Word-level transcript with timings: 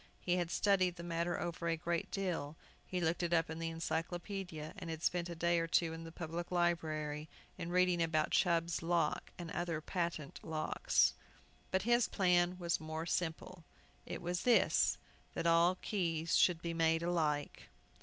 He 0.19 0.37
had 0.37 0.49
studied 0.49 0.95
the 0.95 1.03
matter 1.03 1.39
over 1.39 1.67
a 1.67 1.77
great 1.77 2.09
deal. 2.09 2.55
He 2.87 2.99
looked 2.99 3.21
it 3.21 3.33
up 3.33 3.51
in 3.51 3.59
the 3.59 3.69
Encyclopædia, 3.71 4.73
and 4.75 4.89
had 4.89 5.03
spent 5.03 5.29
a 5.29 5.35
day 5.35 5.59
or 5.59 5.67
two 5.67 5.93
in 5.93 6.05
the 6.05 6.11
Public 6.11 6.49
Library, 6.49 7.29
in 7.55 7.69
reading 7.69 8.01
about 8.01 8.31
Chubb's 8.31 8.81
Lock 8.81 9.29
and 9.37 9.51
other 9.51 9.79
patent 9.79 10.39
locks. 10.41 11.13
But 11.69 11.83
his 11.83 12.07
plan 12.07 12.57
was 12.57 12.79
more 12.79 13.05
simple. 13.05 13.63
It 14.07 14.23
was 14.23 14.41
this: 14.41 14.97
that 15.35 15.45
all 15.45 15.75
keys 15.83 16.35
should 16.35 16.63
be 16.63 16.73
made 16.73 17.03
alike! 17.03 17.69